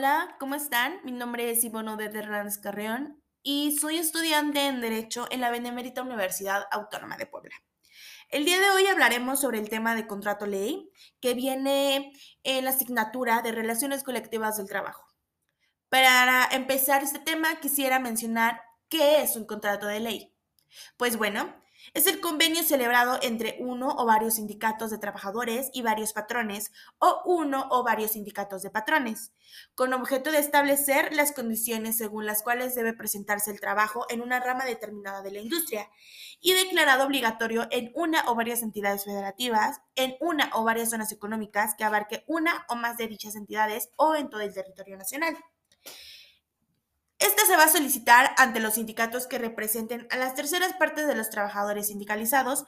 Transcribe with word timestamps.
Hola, 0.00 0.34
¿cómo 0.40 0.54
están? 0.54 0.98
Mi 1.04 1.12
nombre 1.12 1.50
es 1.50 1.62
Ivonne 1.62 1.94
de 1.94 2.18
Hernández 2.18 2.56
Carreón 2.56 3.22
y 3.42 3.76
soy 3.78 3.98
estudiante 3.98 4.66
en 4.66 4.80
Derecho 4.80 5.28
en 5.30 5.42
la 5.42 5.50
Benemérita 5.50 6.00
Universidad 6.00 6.64
Autónoma 6.70 7.18
de 7.18 7.26
Puebla. 7.26 7.54
El 8.30 8.46
día 8.46 8.58
de 8.60 8.70
hoy 8.70 8.86
hablaremos 8.86 9.42
sobre 9.42 9.58
el 9.58 9.68
tema 9.68 9.94
de 9.94 10.06
contrato 10.06 10.46
ley 10.46 10.90
que 11.20 11.34
viene 11.34 12.14
en 12.44 12.64
la 12.64 12.70
asignatura 12.70 13.42
de 13.42 13.52
Relaciones 13.52 14.02
Colectivas 14.02 14.56
del 14.56 14.70
Trabajo. 14.70 15.04
Para 15.90 16.48
empezar 16.50 17.02
este 17.02 17.18
tema 17.18 17.60
quisiera 17.60 17.98
mencionar 17.98 18.62
qué 18.88 19.20
es 19.20 19.36
un 19.36 19.44
contrato 19.44 19.86
de 19.86 20.00
ley. 20.00 20.34
Pues 20.96 21.18
bueno, 21.18 21.62
es 21.94 22.06
el 22.06 22.20
convenio 22.20 22.62
celebrado 22.62 23.18
entre 23.22 23.56
uno 23.60 23.88
o 23.96 24.06
varios 24.06 24.34
sindicatos 24.34 24.90
de 24.90 24.98
trabajadores 24.98 25.70
y 25.72 25.82
varios 25.82 26.12
patrones, 26.12 26.72
o 26.98 27.22
uno 27.24 27.66
o 27.70 27.82
varios 27.82 28.12
sindicatos 28.12 28.62
de 28.62 28.70
patrones, 28.70 29.32
con 29.74 29.92
objeto 29.92 30.30
de 30.30 30.38
establecer 30.38 31.14
las 31.14 31.32
condiciones 31.32 31.96
según 31.96 32.26
las 32.26 32.42
cuales 32.42 32.74
debe 32.74 32.92
presentarse 32.92 33.50
el 33.50 33.60
trabajo 33.60 34.06
en 34.08 34.20
una 34.20 34.40
rama 34.40 34.64
determinada 34.64 35.22
de 35.22 35.32
la 35.32 35.40
industria, 35.40 35.88
y 36.40 36.54
declarado 36.54 37.04
obligatorio 37.04 37.66
en 37.70 37.92
una 37.94 38.24
o 38.28 38.34
varias 38.34 38.62
entidades 38.62 39.04
federativas, 39.04 39.80
en 39.94 40.16
una 40.20 40.50
o 40.54 40.64
varias 40.64 40.90
zonas 40.90 41.12
económicas 41.12 41.74
que 41.74 41.84
abarque 41.84 42.24
una 42.26 42.64
o 42.68 42.76
más 42.76 42.96
de 42.96 43.08
dichas 43.08 43.36
entidades 43.36 43.90
o 43.96 44.14
en 44.14 44.30
todo 44.30 44.40
el 44.40 44.54
territorio 44.54 44.96
nacional. 44.96 45.36
Se 47.50 47.56
va 47.56 47.64
a 47.64 47.68
solicitar 47.68 48.32
ante 48.36 48.60
los 48.60 48.74
sindicatos 48.74 49.26
que 49.26 49.36
representen 49.36 50.06
a 50.10 50.16
las 50.16 50.36
terceras 50.36 50.72
partes 50.74 51.08
de 51.08 51.16
los 51.16 51.30
trabajadores 51.30 51.88
sindicalizados 51.88 52.64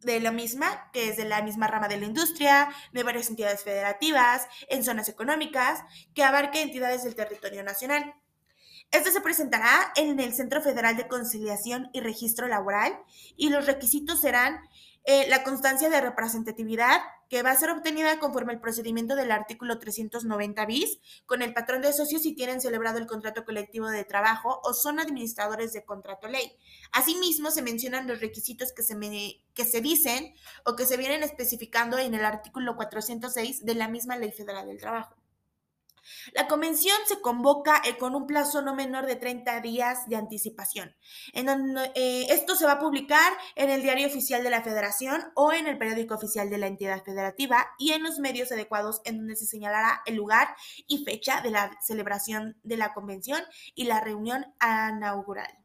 de 0.00 0.20
la 0.20 0.30
misma, 0.30 0.92
que 0.92 1.08
es 1.08 1.16
de 1.16 1.24
la 1.24 1.42
misma 1.42 1.66
rama 1.66 1.88
de 1.88 1.98
la 1.98 2.06
industria, 2.06 2.68
de 2.92 3.02
varias 3.02 3.30
entidades 3.30 3.64
federativas, 3.64 4.46
en 4.68 4.84
zonas 4.84 5.08
económicas, 5.08 5.82
que 6.14 6.22
abarque 6.22 6.62
entidades 6.62 7.02
del 7.02 7.16
territorio 7.16 7.64
nacional. 7.64 8.14
Esta 8.90 9.10
se 9.10 9.20
presentará 9.20 9.92
en 9.96 10.20
el 10.20 10.34
Centro 10.34 10.62
Federal 10.62 10.96
de 10.96 11.08
Conciliación 11.08 11.90
y 11.92 12.00
Registro 12.00 12.46
Laboral 12.46 12.96
y 13.36 13.48
los 13.50 13.66
requisitos 13.66 14.20
serán 14.20 14.60
eh, 15.06 15.26
la 15.28 15.42
constancia 15.42 15.90
de 15.90 16.00
representatividad 16.00 17.02
que 17.28 17.42
va 17.42 17.50
a 17.50 17.56
ser 17.56 17.68
obtenida 17.68 18.18
conforme 18.18 18.54
al 18.54 18.60
procedimiento 18.60 19.16
del 19.16 19.32
artículo 19.32 19.78
390 19.78 20.64
bis 20.64 20.98
con 21.26 21.42
el 21.42 21.52
patrón 21.52 21.82
de 21.82 21.92
socios 21.92 22.22
si 22.22 22.34
tienen 22.34 22.62
celebrado 22.62 22.98
el 22.98 23.06
contrato 23.06 23.44
colectivo 23.44 23.90
de 23.90 24.04
trabajo 24.04 24.60
o 24.64 24.72
son 24.72 25.00
administradores 25.00 25.74
de 25.74 25.84
contrato 25.84 26.26
ley. 26.28 26.56
Asimismo, 26.90 27.50
se 27.50 27.60
mencionan 27.60 28.06
los 28.06 28.20
requisitos 28.20 28.72
que 28.72 28.82
se, 28.82 28.96
que 29.52 29.64
se 29.66 29.80
dicen 29.82 30.32
o 30.64 30.74
que 30.74 30.86
se 30.86 30.96
vienen 30.96 31.22
especificando 31.22 31.98
en 31.98 32.14
el 32.14 32.24
artículo 32.24 32.74
406 32.76 33.64
de 33.66 33.74
la 33.74 33.88
misma 33.88 34.16
Ley 34.16 34.32
Federal 34.32 34.68
del 34.68 34.78
Trabajo. 34.78 35.16
La 36.32 36.46
convención 36.46 36.96
se 37.06 37.20
convoca 37.20 37.82
eh, 37.84 37.96
con 37.96 38.14
un 38.14 38.26
plazo 38.26 38.62
no 38.62 38.74
menor 38.74 39.06
de 39.06 39.16
30 39.16 39.60
días 39.60 40.08
de 40.08 40.16
anticipación. 40.16 40.94
Eh, 41.34 42.26
esto 42.30 42.54
se 42.54 42.66
va 42.66 42.72
a 42.72 42.78
publicar 42.78 43.32
en 43.56 43.70
el 43.70 43.82
diario 43.82 44.06
oficial 44.06 44.42
de 44.42 44.50
la 44.50 44.62
federación 44.62 45.22
o 45.34 45.52
en 45.52 45.66
el 45.66 45.78
periódico 45.78 46.14
oficial 46.14 46.50
de 46.50 46.58
la 46.58 46.66
entidad 46.66 47.02
federativa 47.04 47.66
y 47.78 47.92
en 47.92 48.02
los 48.02 48.18
medios 48.18 48.52
adecuados 48.52 49.00
en 49.04 49.18
donde 49.18 49.36
se 49.36 49.46
señalará 49.46 50.02
el 50.06 50.16
lugar 50.16 50.54
y 50.86 51.04
fecha 51.04 51.40
de 51.40 51.50
la 51.50 51.76
celebración 51.80 52.58
de 52.62 52.76
la 52.76 52.92
convención 52.94 53.42
y 53.74 53.84
la 53.84 54.00
reunión 54.00 54.46
inaugural. 54.60 55.63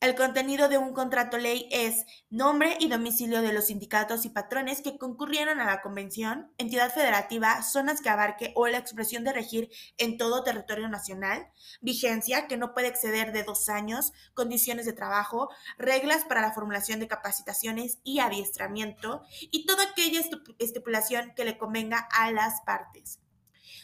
El 0.00 0.14
contenido 0.14 0.70
de 0.70 0.78
un 0.78 0.94
contrato 0.94 1.36
ley 1.36 1.68
es 1.70 2.06
nombre 2.30 2.78
y 2.80 2.88
domicilio 2.88 3.42
de 3.42 3.52
los 3.52 3.66
sindicatos 3.66 4.24
y 4.24 4.30
patrones 4.30 4.80
que 4.80 4.96
concurrieron 4.96 5.60
a 5.60 5.66
la 5.66 5.82
convención, 5.82 6.50
entidad 6.56 6.90
federativa, 6.90 7.62
zonas 7.62 8.00
que 8.00 8.08
abarque 8.08 8.54
o 8.56 8.66
la 8.66 8.78
expresión 8.78 9.24
de 9.24 9.34
regir 9.34 9.68
en 9.98 10.16
todo 10.16 10.42
territorio 10.42 10.88
nacional, 10.88 11.48
vigencia 11.82 12.46
que 12.46 12.56
no 12.56 12.72
puede 12.72 12.88
exceder 12.88 13.32
de 13.32 13.42
dos 13.42 13.68
años, 13.68 14.14
condiciones 14.32 14.86
de 14.86 14.94
trabajo, 14.94 15.50
reglas 15.76 16.24
para 16.24 16.40
la 16.40 16.54
formulación 16.54 16.98
de 16.98 17.06
capacitaciones 17.06 17.98
y 18.02 18.20
adiestramiento 18.20 19.20
y 19.50 19.66
toda 19.66 19.84
aquella 19.84 20.22
estipulación 20.58 21.34
que 21.36 21.44
le 21.44 21.58
convenga 21.58 22.08
a 22.10 22.32
las 22.32 22.62
partes. 22.62 23.20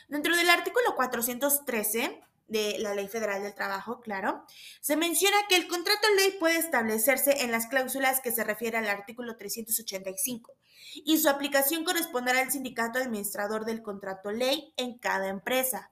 Dentro 0.09 0.35
del 0.35 0.49
artículo 0.49 0.95
413, 0.97 2.23
de 2.49 2.79
la 2.79 2.95
Ley 2.95 3.09
Federal 3.09 3.43
del 3.43 3.55
Trabajo, 3.55 4.01
claro, 4.01 4.45
se 4.81 4.97
menciona 4.97 5.37
que 5.49 5.57
el 5.57 5.69
contrato 5.69 6.07
ley 6.17 6.37
puede 6.39 6.59
establecerse 6.59 7.43
en 7.43 7.51
las 7.51 7.67
cláusulas 7.67 8.21
que 8.21 8.33
se 8.33 8.45
refiere 8.45 8.79
al 8.79 8.89
artículo 8.89 9.37
385 9.37 10.57
y 11.05 11.19
su 11.19 11.29
aplicación 11.29 11.85
corresponderá 11.85 12.41
al 12.41 12.53
sindicato 12.53 12.99
administrador 12.99 13.65
del 13.65 13.83
contrato 13.83 14.31
ley 14.31 14.73
en 14.77 14.99
cada 14.99 15.29
empresa. 15.29 15.91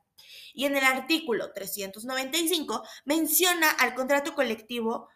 Y 0.55 0.67
en 0.67 0.77
el 0.77 0.85
artículo 0.85 1.53
395 1.53 2.83
menciona 3.05 3.71
al 3.71 3.95
contrato 3.95 4.35
colectivo 4.35 5.09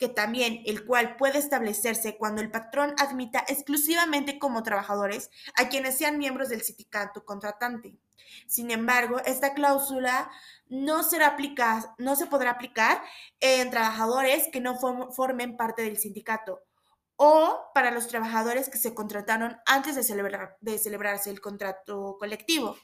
que 0.00 0.08
también 0.08 0.62
el 0.64 0.86
cual 0.86 1.16
puede 1.16 1.38
establecerse 1.38 2.16
cuando 2.16 2.40
el 2.40 2.50
patrón 2.50 2.94
admita 2.96 3.44
exclusivamente 3.46 4.38
como 4.38 4.62
trabajadores 4.62 5.30
a 5.56 5.68
quienes 5.68 5.98
sean 5.98 6.16
miembros 6.16 6.48
del 6.48 6.62
sindicato 6.62 7.26
contratante. 7.26 7.98
Sin 8.46 8.70
embargo, 8.70 9.20
esta 9.26 9.52
cláusula 9.52 10.30
no, 10.68 11.02
será 11.02 11.26
aplicada, 11.26 11.94
no 11.98 12.16
se 12.16 12.26
podrá 12.26 12.52
aplicar 12.52 13.02
en 13.40 13.70
trabajadores 13.70 14.48
que 14.50 14.60
no 14.60 14.78
formen 14.78 15.58
parte 15.58 15.82
del 15.82 15.98
sindicato 15.98 16.62
o 17.16 17.70
para 17.74 17.90
los 17.90 18.08
trabajadores 18.08 18.70
que 18.70 18.78
se 18.78 18.94
contrataron 18.94 19.58
antes 19.66 19.96
de 19.96 20.78
celebrarse 20.78 21.28
el 21.28 21.42
contrato 21.42 22.16
colectivo. 22.18 22.78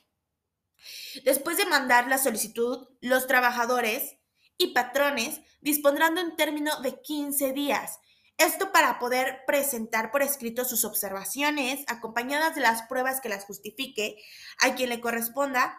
Después 1.25 1.57
de 1.57 1.65
mandar 1.65 2.09
la 2.09 2.19
solicitud, 2.19 2.89
los 3.01 3.27
trabajadores 3.27 4.19
y 4.59 4.69
patrones 4.69 5.41
dispondrán 5.61 6.15
de 6.15 6.25
un 6.25 6.37
término 6.37 6.81
de 6.81 7.01
15 7.01 7.53
días. 7.53 7.99
Esto 8.39 8.71
para 8.71 8.99
poder 8.99 9.41
presentar 9.47 10.11
por 10.11 10.23
escrito 10.23 10.65
sus 10.65 10.85
observaciones, 10.85 11.85
acompañadas 11.89 12.55
de 12.55 12.61
las 12.61 12.83
pruebas 12.83 13.21
que 13.21 13.31
las 13.31 13.47
justifique 13.47 14.19
a 14.61 14.75
quien 14.75 14.91
le 14.91 15.01
corresponda, 15.01 15.79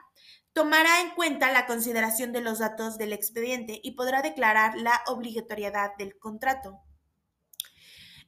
tomará 0.54 1.02
en 1.02 1.12
cuenta 1.12 1.52
la 1.52 1.68
consideración 1.68 2.32
de 2.32 2.42
los 2.42 2.58
datos 2.58 2.98
del 2.98 3.14
expediente 3.14 3.80
y 3.84 3.92
podrá 3.92 4.24
declarar 4.24 4.76
la 4.76 5.04
obligatoriedad 5.06 5.92
del 6.00 6.18
contrato. 6.18 6.80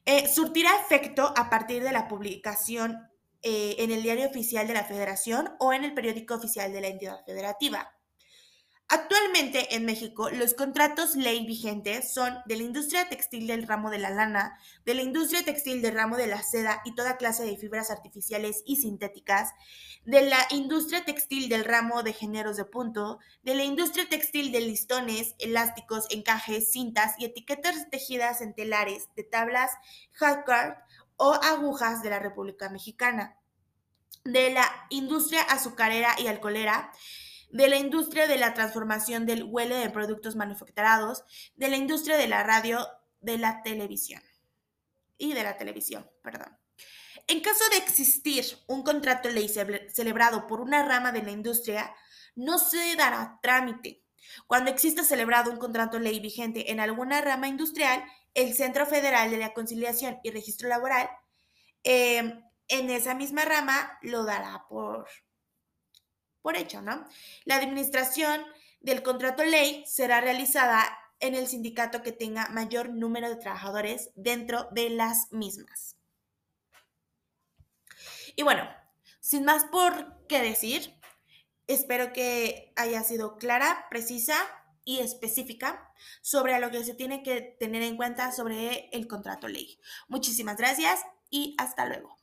Eh, 0.04 0.28
surtirá 0.28 0.70
efecto 0.80 1.34
a 1.36 1.50
partir 1.50 1.82
de 1.82 1.92
la 1.92 2.06
publicación 2.06 3.10
eh, 3.42 3.76
en 3.78 3.90
el 3.90 4.02
diario 4.02 4.28
oficial 4.28 4.68
de 4.68 4.74
la 4.74 4.84
Federación 4.84 5.54
o 5.58 5.72
en 5.72 5.82
el 5.82 5.92
periódico 5.92 6.34
oficial 6.34 6.72
de 6.72 6.80
la 6.80 6.88
entidad 6.88 7.24
federativa. 7.24 7.90
Actualmente 8.92 9.76
en 9.76 9.84
México, 9.84 10.30
los 10.30 10.54
contratos 10.54 11.14
ley 11.14 11.46
vigentes 11.46 12.12
son 12.12 12.38
de 12.46 12.56
la 12.56 12.64
industria 12.64 13.08
textil 13.08 13.46
del 13.46 13.68
ramo 13.68 13.88
de 13.88 13.98
la 13.98 14.10
lana, 14.10 14.58
de 14.84 14.94
la 14.94 15.02
industria 15.02 15.44
textil 15.44 15.80
del 15.80 15.94
ramo 15.94 16.16
de 16.16 16.26
la 16.26 16.42
seda 16.42 16.82
y 16.84 16.96
toda 16.96 17.16
clase 17.16 17.44
de 17.44 17.56
fibras 17.56 17.92
artificiales 17.92 18.64
y 18.66 18.78
sintéticas, 18.78 19.52
de 20.04 20.22
la 20.22 20.44
industria 20.50 21.04
textil 21.04 21.48
del 21.48 21.64
ramo 21.64 22.02
de 22.02 22.14
géneros 22.14 22.56
de 22.56 22.64
punto, 22.64 23.20
de 23.44 23.54
la 23.54 23.62
industria 23.62 24.08
textil 24.08 24.50
de 24.50 24.60
listones, 24.62 25.36
elásticos, 25.38 26.08
encajes, 26.10 26.72
cintas 26.72 27.14
y 27.16 27.26
etiquetas 27.26 27.88
tejidas 27.90 28.40
en 28.40 28.56
telares 28.56 29.06
de 29.14 29.22
tablas, 29.22 29.70
hardcard 30.14 30.78
o 31.14 31.34
agujas 31.34 32.02
de 32.02 32.10
la 32.10 32.18
República 32.18 32.68
Mexicana, 32.68 33.36
de 34.24 34.50
la 34.50 34.68
industria 34.90 35.42
azucarera 35.42 36.16
y 36.18 36.26
alcoholera, 36.26 36.90
de 37.50 37.68
la 37.68 37.76
industria 37.76 38.26
de 38.26 38.36
la 38.36 38.54
transformación 38.54 39.26
del 39.26 39.44
huele 39.44 39.76
de 39.76 39.90
productos 39.90 40.36
manufacturados, 40.36 41.24
de 41.56 41.68
la 41.68 41.76
industria 41.76 42.16
de 42.16 42.28
la 42.28 42.42
radio, 42.42 42.86
de 43.20 43.38
la 43.38 43.62
televisión 43.62 44.22
y 45.18 45.32
de 45.34 45.42
la 45.42 45.56
televisión, 45.56 46.08
perdón. 46.22 46.56
En 47.26 47.40
caso 47.40 47.62
de 47.70 47.76
existir 47.76 48.44
un 48.66 48.82
contrato 48.82 49.28
ley 49.28 49.48
celebrado 49.48 50.46
por 50.46 50.60
una 50.60 50.84
rama 50.84 51.12
de 51.12 51.22
la 51.22 51.30
industria, 51.30 51.94
no 52.34 52.58
se 52.58 52.96
dará 52.96 53.38
trámite. 53.42 54.02
Cuando 54.46 54.70
exista 54.70 55.04
celebrado 55.04 55.50
un 55.50 55.58
contrato 55.58 55.98
ley 55.98 56.18
vigente 56.20 56.72
en 56.72 56.80
alguna 56.80 57.20
rama 57.20 57.48
industrial, 57.48 58.02
el 58.34 58.54
Centro 58.54 58.86
Federal 58.86 59.30
de 59.30 59.38
la 59.38 59.52
Conciliación 59.52 60.18
y 60.22 60.30
Registro 60.30 60.68
Laboral 60.68 61.10
eh, 61.84 62.42
en 62.68 62.90
esa 62.90 63.14
misma 63.14 63.44
rama 63.44 63.98
lo 64.02 64.24
dará 64.24 64.66
por, 64.68 65.08
por 66.42 66.56
hecho, 66.56 66.82
¿no? 66.82 67.04
La 67.44 67.56
administración 67.56 68.44
del 68.80 69.02
contrato 69.02 69.44
ley 69.44 69.84
será 69.86 70.20
realizada 70.20 70.84
en 71.20 71.34
el 71.34 71.46
sindicato 71.46 72.02
que 72.02 72.12
tenga 72.12 72.48
mayor 72.48 72.90
número 72.90 73.28
de 73.28 73.36
trabajadores 73.36 74.10
dentro 74.14 74.68
de 74.72 74.90
las 74.90 75.30
mismas. 75.32 75.96
Y 78.36 78.42
bueno, 78.42 78.68
sin 79.20 79.44
más 79.44 79.64
por 79.64 80.26
qué 80.26 80.40
decir, 80.40 80.94
espero 81.66 82.12
que 82.12 82.72
haya 82.76 83.02
sido 83.02 83.36
clara, 83.36 83.86
precisa 83.90 84.36
y 84.84 85.00
específica 85.00 85.92
sobre 86.22 86.58
lo 86.58 86.70
que 86.70 86.84
se 86.84 86.94
tiene 86.94 87.22
que 87.22 87.56
tener 87.60 87.82
en 87.82 87.96
cuenta 87.96 88.32
sobre 88.32 88.88
el 88.92 89.06
contrato 89.06 89.46
ley. 89.46 89.78
Muchísimas 90.08 90.56
gracias 90.56 91.00
y 91.28 91.54
hasta 91.58 91.86
luego. 91.86 92.16